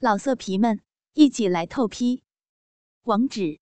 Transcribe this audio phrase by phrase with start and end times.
[0.00, 0.80] 老色皮们，
[1.14, 2.22] 一起来透批！
[3.02, 3.58] 网址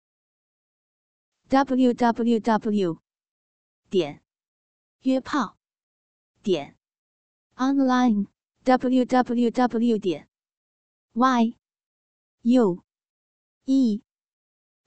[1.49, 3.01] ：w w w
[3.89, 4.23] 点
[5.01, 5.57] 约炮
[6.43, 6.77] 点
[7.55, 8.27] online
[8.65, 10.29] w w w 点
[11.15, 11.57] y
[12.43, 12.85] u
[13.65, 14.03] e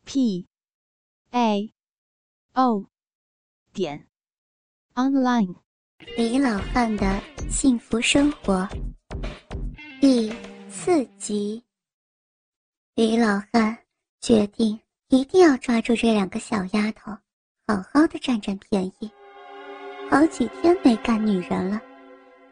[0.06, 0.48] p
[1.32, 1.74] a
[2.54, 2.86] o
[3.74, 4.08] 点
[4.94, 5.56] online。
[6.16, 7.20] 李老汉的
[7.50, 8.70] 幸福生活
[10.00, 10.30] 第
[10.82, 11.62] 四集。
[12.96, 13.78] 李老汉
[14.22, 14.80] 决定
[15.10, 17.12] 一定要抓住这两个小丫头，
[17.68, 19.12] 好好的占占便宜。
[20.10, 21.82] 好几天没干女人了，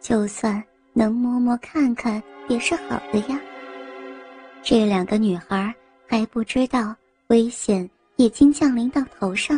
[0.02, 3.40] 就算能摸摸看看也是好的呀。
[4.62, 5.74] 这两个女孩
[6.06, 6.94] 还不知道
[7.28, 9.58] 危险已经降临到头上，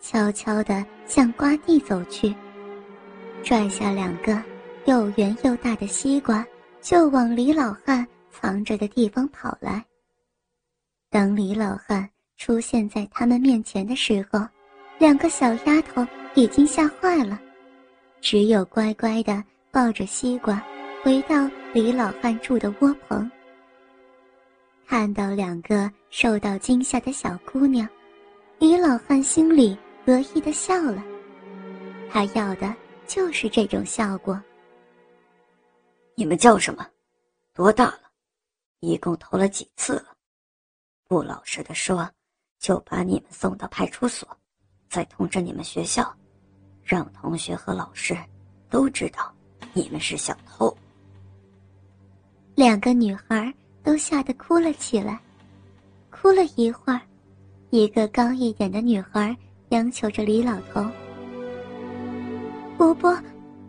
[0.00, 2.32] 悄悄地向瓜地走去。
[3.42, 4.40] 拽下两个
[4.86, 6.46] 又圆又大的西瓜，
[6.80, 9.84] 就往李老汉藏着的地方跑来。
[11.10, 14.40] 等李老汉出现在他们面前的时候，
[14.98, 17.38] 两个小丫头已经吓坏了，
[18.20, 20.62] 只有乖乖的抱着西瓜
[21.02, 23.30] 回到李老汉住的窝棚。
[24.86, 27.88] 看到两个受到惊吓的小姑娘，
[28.58, 31.02] 李老汉心里得意的笑了，
[32.10, 32.74] 他要的。
[33.06, 34.40] 就是这种效果。
[36.20, 36.86] 你们叫什么？
[37.54, 38.02] 多大了？
[38.80, 40.08] 一共偷了几次了？
[41.08, 42.06] 不老实的说，
[42.58, 44.28] 就把你们送到派出所，
[44.90, 46.14] 再通知你们学校，
[46.84, 48.14] 让同学和老师
[48.68, 49.34] 都知道
[49.72, 50.76] 你们是小偷。
[52.54, 53.50] 两个女孩
[53.82, 55.18] 都吓得哭了起来，
[56.10, 57.00] 哭了一会儿，
[57.70, 59.34] 一个高一点的女孩
[59.70, 60.84] 央求着李老头。
[62.76, 63.18] 伯伯，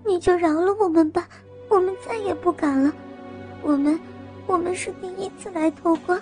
[0.06, 1.30] 你就饶了我们吧，
[1.72, 2.94] 我们再也不敢了。
[3.64, 3.98] 我们，
[4.46, 6.22] 我们是第一次来偷瓜，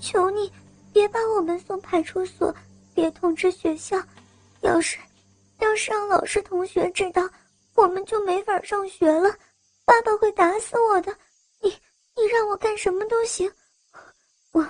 [0.00, 0.52] 求你
[0.92, 2.52] 别把我们送派出所，
[2.92, 3.96] 别通知学校。
[4.62, 4.98] 要是，
[5.60, 7.22] 要是让老师同学知道，
[7.76, 9.30] 我们就没法上学了，
[9.84, 11.16] 爸爸会打死我的。
[11.60, 11.68] 你，
[12.16, 13.48] 你让我干什么都行。
[14.50, 14.66] 我，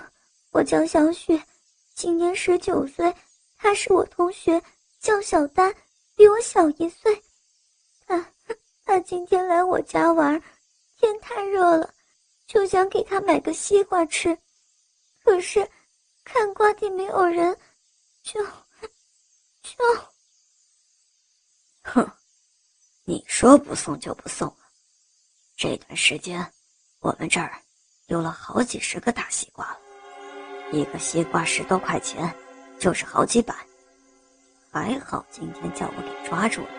[0.53, 1.43] 我叫小雪，
[1.95, 3.11] 今年十九岁，
[3.57, 4.63] 她是我同学，
[5.01, 5.75] 叫小丹，
[6.15, 7.23] 比我小一岁。
[8.07, 8.27] 他
[8.91, 10.43] 他今天来我家玩，
[10.97, 11.95] 天太热了，
[12.49, 14.37] 就想给他买个西瓜吃。
[15.23, 15.65] 可是
[16.25, 17.57] 看瓜地没有人，
[18.25, 18.45] 就
[19.63, 19.79] 就……
[21.85, 22.05] 哼，
[23.05, 24.57] 你说不送就不送了。
[25.57, 26.45] 这段时间，
[26.99, 27.63] 我们这儿
[28.09, 29.79] 丢了好几十个大西瓜了，
[30.73, 32.35] 一个西瓜十多块钱，
[32.81, 33.55] 就是好几百。
[34.73, 36.71] 还好今天叫我给抓住了。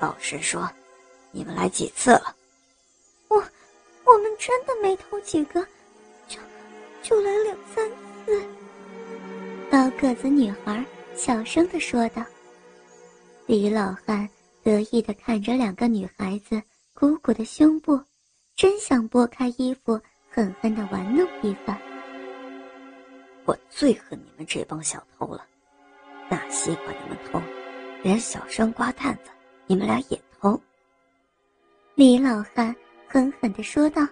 [0.00, 0.68] 老实说，
[1.36, 2.34] 你们来几次了？
[3.28, 5.62] 我，我们真的没偷几个，
[6.26, 6.38] 就
[7.02, 7.86] 就来两三
[8.24, 8.42] 次。
[9.70, 10.82] 高个子女孩
[11.14, 12.24] 小声的说道。
[13.44, 14.26] 李老汉
[14.62, 16.60] 得意的看着两个女孩子
[16.94, 18.00] 鼓鼓的胸部，
[18.54, 21.78] 真想拨开衣服狠狠的玩弄一番。
[23.44, 25.44] 我最恨你们这帮小偷了，
[26.30, 27.38] 大西瓜你们偷，
[28.02, 29.30] 连小生瓜蛋子。
[29.66, 30.18] 你们俩也？
[31.96, 32.76] 李老汉
[33.08, 34.06] 狠狠的说道：“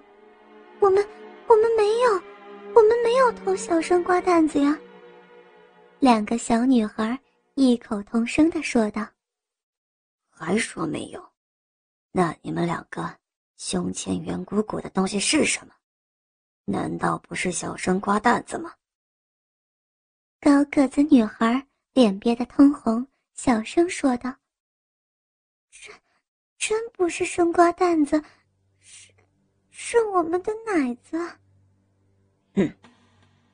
[0.81, 1.07] 我们，
[1.47, 2.13] 我们没有，
[2.75, 4.75] 我们没有偷小生瓜蛋子呀。”
[6.01, 7.19] 两个小女孩
[7.57, 9.07] 异口同声的说道
[10.33, 11.23] ：“还说没有？
[12.11, 13.15] 那你们两个
[13.59, 15.75] 胸前圆鼓鼓的东西是什么？
[16.65, 18.73] 难道不是小生瓜蛋子吗？”
[20.41, 24.35] 高个子女孩脸憋得通红，小声说道。
[25.71, 25.95] 真，
[26.67, 28.19] 真不是生瓜蛋子，
[28.79, 29.13] 是，
[29.69, 31.19] 是我们的奶子。
[32.55, 32.75] 嗯，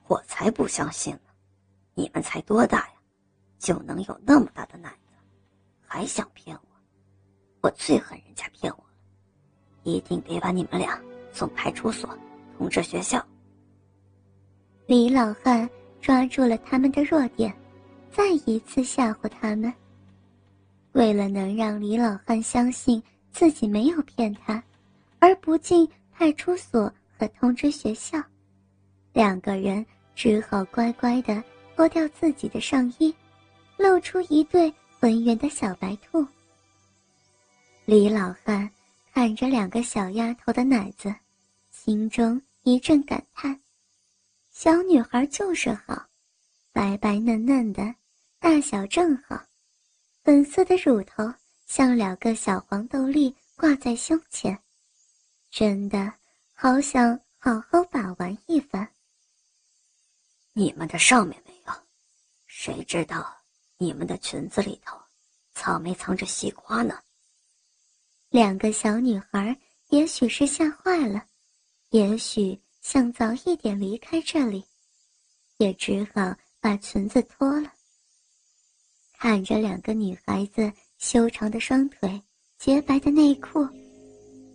[0.06, 1.20] 我才不相信呢！
[1.94, 2.94] 你们才多大呀，
[3.58, 5.16] 就能有那么大的奶子，
[5.84, 6.62] 还想骗我？
[7.62, 8.94] 我最恨人家骗我了，
[9.82, 10.96] 一定得把你们俩
[11.32, 12.16] 送派出所，
[12.56, 13.20] 通知学校。
[14.86, 15.68] 李老汉
[16.00, 17.52] 抓住了他们的弱点，
[18.12, 19.74] 再一次吓唬他们。
[20.92, 24.62] 为了能让李老汉相信自己没有骗他，
[25.18, 28.20] 而不进派出所和通知学校，
[29.12, 29.84] 两个人
[30.14, 31.42] 只好乖乖的
[31.76, 33.14] 脱掉自己的上衣，
[33.76, 36.26] 露出一对浑圆的小白兔。
[37.84, 38.68] 李老汉
[39.12, 41.14] 看着两个小丫头的奶子，
[41.70, 43.58] 心中一阵感叹：
[44.50, 46.04] 小女孩就是好，
[46.72, 47.94] 白白嫩嫩的，
[48.38, 49.40] 大小正好。
[50.22, 51.32] 粉色的乳头
[51.66, 54.58] 像两个小黄豆粒挂在胸前，
[55.50, 56.12] 真的
[56.52, 58.86] 好想好好把玩一番。
[60.52, 61.72] 你们的上面没有，
[62.46, 63.34] 谁知道
[63.78, 64.94] 你们的裙子里头
[65.54, 67.00] 藏没藏着西瓜呢？
[68.28, 69.58] 两个小女孩
[69.88, 71.24] 也许是吓坏了，
[71.90, 74.64] 也许想早一点离开这里，
[75.56, 77.72] 也只好把裙子脱了。
[79.20, 82.18] 看着两个女孩子修长的双腿、
[82.56, 83.68] 洁白的内裤，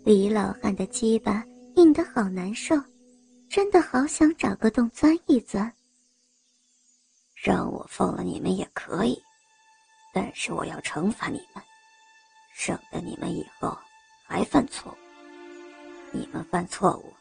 [0.03, 1.45] 李老汉的鸡巴
[1.75, 2.75] 硬得好难受，
[3.47, 5.71] 真的好想找个洞钻一钻。
[7.35, 9.21] 让我放了你们也可以，
[10.11, 11.63] 但是我要惩罚你们，
[12.55, 13.77] 省得你们以后
[14.25, 14.95] 还犯错误。
[16.11, 17.13] 你们犯错误，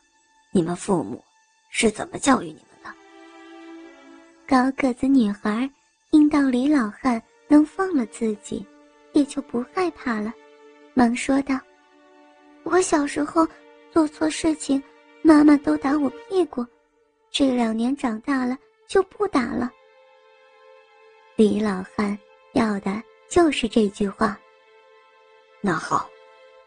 [0.50, 1.22] 你们父母
[1.68, 2.94] 是怎么教育你们的？
[4.46, 5.70] 高个子女孩
[6.10, 7.22] 听到李老汉
[7.54, 8.66] 能放了自己，
[9.12, 10.34] 也就不害怕了，
[10.92, 11.56] 忙说道
[12.64, 13.46] ：“我小时候
[13.92, 14.82] 做错事情，
[15.22, 16.66] 妈妈都打我屁股，
[17.30, 18.58] 这两年长大了
[18.88, 19.70] 就不打了。”
[21.38, 22.18] 李老汉
[22.54, 24.36] 要的就是这句话。
[25.60, 26.10] 那好，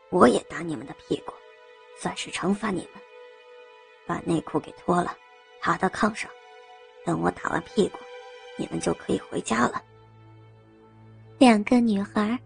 [0.10, 1.34] 我也打你们的屁股，
[2.00, 3.01] 算是惩罚你们。
[4.06, 5.18] 把内裤给脱了，
[5.60, 6.31] 爬到炕上，
[7.04, 7.98] 等我打完屁股，
[8.56, 9.84] 你们就可以回家了。
[11.39, 12.38] 两个女孩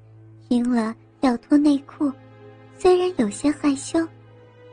[0.50, 2.12] 听了要脱内裤，
[2.78, 4.06] 虽然有些害羞，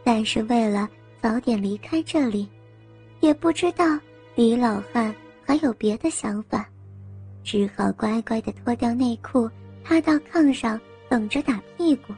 [0.02, 0.88] 但是为了
[1.22, 2.48] 早点离开这里，
[3.20, 3.84] 也不知道
[4.34, 5.14] 李老汉
[5.46, 6.68] 还有别的想法。
[7.44, 9.48] 只好乖乖的脱掉内裤，
[9.84, 10.78] 趴到炕上
[11.08, 12.12] 等着打屁股。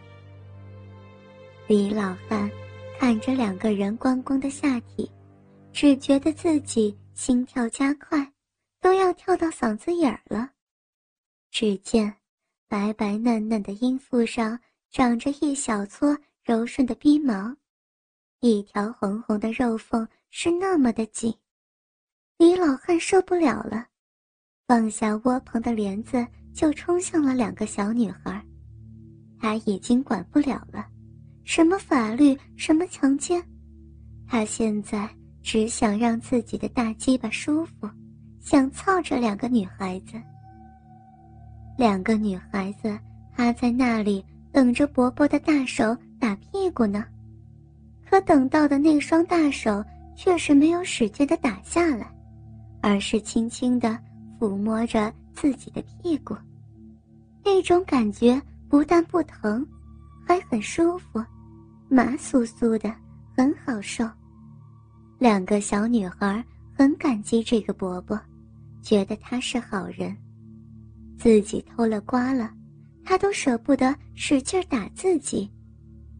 [1.67, 2.51] 李老汉
[2.99, 5.09] 看着两个人光光的下体，
[5.71, 8.27] 只觉得自己心跳加快，
[8.81, 10.49] 都要跳到嗓子眼儿了。
[11.51, 12.13] 只见
[12.69, 14.59] 白白嫩嫩的阴腹上
[14.91, 17.55] 长着一小撮柔顺的逼毛，
[18.41, 21.35] 一条红红的肉缝是那么的紧，
[22.39, 23.87] 李老汉受不了了。
[24.67, 26.25] 放下窝棚的帘子，
[26.55, 28.45] 就冲向了两个小女孩。
[29.39, 30.87] 他已经管不了了，
[31.45, 33.43] 什么法律，什么强奸，
[34.29, 35.09] 他现在
[35.43, 37.91] 只想让自己的大鸡巴舒服，
[38.39, 40.13] 想操着两个女孩子。
[41.81, 42.95] 两个女孩子
[43.35, 44.23] 趴在那里
[44.53, 47.07] 等着伯伯的大手打屁股呢，
[48.07, 49.83] 可等到的那双大手
[50.15, 52.07] 却是没有使劲的打下来，
[52.83, 53.99] 而是轻轻的。
[54.39, 56.37] 抚摸着自己的屁股，
[57.43, 59.67] 那种感觉不但不疼，
[60.27, 61.23] 还很舒服，
[61.89, 62.95] 麻酥酥的，
[63.35, 64.07] 很好受。
[65.19, 66.45] 两个小女孩
[66.77, 68.21] 很感激这个伯伯，
[68.83, 70.15] 觉得他是好人。
[71.21, 72.51] 自己偷了瓜了，
[73.05, 75.51] 他都舍不得使劲打自己，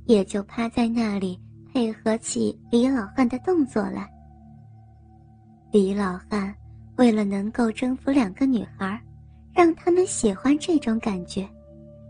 [0.05, 1.41] 也就趴在那里
[1.73, 4.07] 配合起李老汉的动作来。
[5.73, 6.55] 李老汉。
[6.97, 9.03] 为了能够征服两个女孩，
[9.55, 11.49] 让他们喜欢这种感觉，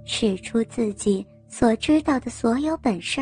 [0.04, 3.20] 使出自己所知道的所有本事，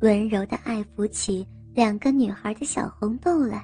[0.00, 3.62] 温柔的爱抚起两个女孩的小红豆来，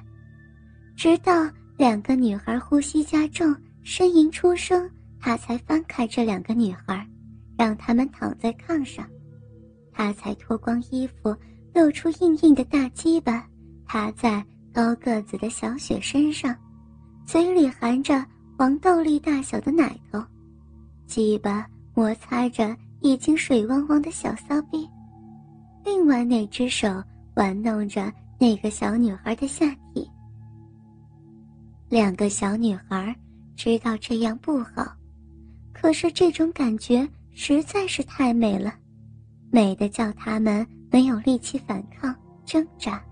[0.95, 3.47] 直到两个女孩呼吸加重、
[3.83, 4.87] 呻吟出声，
[5.25, 7.03] 他才放开这两个女孩，
[7.57, 9.03] 让她们躺在炕上，
[9.91, 11.35] 他才脱光衣服，
[11.73, 13.43] 露出硬硬的大鸡巴，
[13.87, 16.55] 趴在高个子的小雪身上。
[17.25, 18.23] 嘴里含着
[18.55, 20.23] 黄豆粒大小的奶头，
[21.07, 24.87] 鸡巴摩擦着已经水汪汪的小骚逼，
[25.83, 27.03] 另外那只手
[27.35, 30.07] 玩弄着那个小女孩的下体。
[31.89, 33.15] 两个小女孩
[33.55, 34.85] 知道这样不好，
[35.77, 38.73] 可是这种感觉实在是太美了，
[39.51, 42.15] 美的叫他们没有力气反抗
[42.45, 43.03] 挣扎。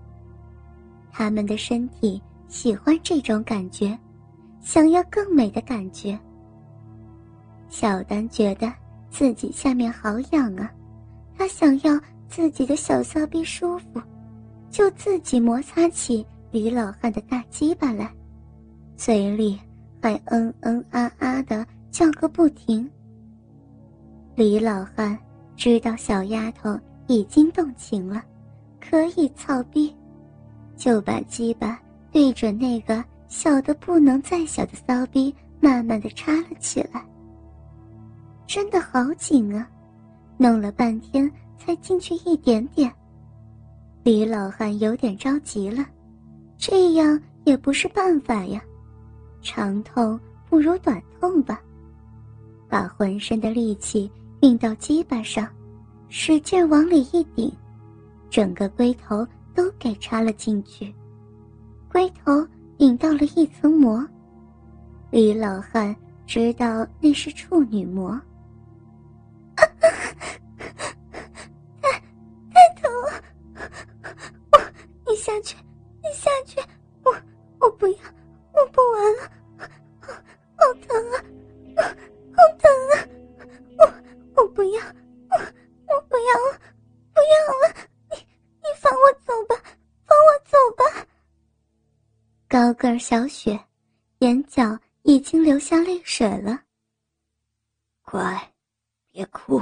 [1.12, 3.96] 他们的身体喜欢这种感觉。
[4.64, 6.18] 想要更美的感觉。
[7.68, 8.72] 小丹觉得
[9.10, 10.72] 自己下面好痒啊，
[11.36, 14.00] 他想要自己的小骚逼舒服，
[14.70, 18.10] 就自己摩擦起李老汉的大鸡巴来，
[18.96, 19.60] 嘴里
[20.00, 22.90] 还嗯嗯啊啊的叫个不停。
[24.34, 25.16] 李老汉
[25.54, 28.20] 知道小丫头已经动情了，
[28.80, 29.94] 可以操逼，
[30.76, 33.02] 就把鸡巴对准那个。
[33.28, 37.04] 小的不能再小的骚逼，慢慢的插了起来。
[38.46, 39.68] 真的好紧啊，
[40.36, 42.92] 弄了半天才进去一点点。
[44.02, 45.84] 李老汉有点着急了，
[46.58, 48.60] 这样也不是办法呀，
[49.42, 51.60] 长痛不如短痛吧。
[52.68, 55.48] 把浑身的力气运到鸡巴上，
[56.08, 57.52] 使劲往里一顶，
[58.28, 60.94] 整个龟头都给插了进去，
[61.90, 64.06] 龟头顶到了一层膜。
[65.10, 65.94] 李老汉
[66.26, 68.20] 知道那是处女膜。
[87.34, 89.54] 要了，你你放我走吧，
[90.04, 91.06] 放我走吧。
[92.48, 93.58] 高个儿小雪，
[94.18, 96.62] 眼角已经流下泪水了。
[98.02, 98.54] 乖，
[99.10, 99.60] 别哭，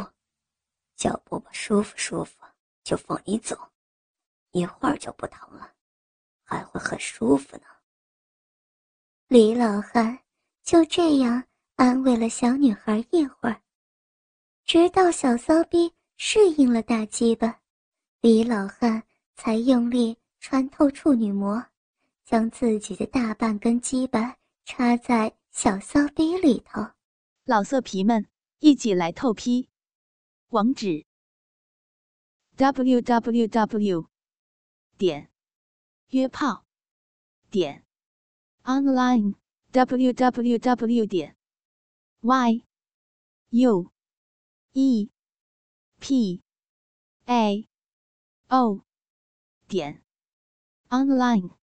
[0.96, 2.36] 叫伯伯舒服舒服
[2.84, 3.58] 就放你走。
[4.50, 5.72] 一会儿就不疼了，
[6.44, 7.64] 还会很舒服呢。
[9.28, 10.18] 李老汉
[10.62, 11.42] 就这样
[11.76, 13.62] 安慰了小女孩一会儿，
[14.66, 17.61] 直到小骚逼适应了大鸡巴，
[18.22, 19.02] 李老汉
[19.34, 21.66] 才用力穿透处女膜，
[22.24, 26.80] 将自己的大半根鸡巴插在小骚逼里头。
[27.44, 28.28] 老色皮们，
[28.60, 29.68] 一起来透批！
[30.50, 31.04] 网址
[32.54, 34.08] ：w w w.
[34.96, 35.32] 点
[36.10, 36.64] 约炮
[37.50, 37.84] 点
[38.62, 39.34] online
[39.72, 41.36] w w w 点
[42.20, 42.62] y
[43.50, 43.90] u
[44.74, 45.10] e
[45.98, 46.40] p
[47.24, 47.68] a
[48.52, 48.84] o
[49.66, 50.02] 点
[50.90, 51.61] online。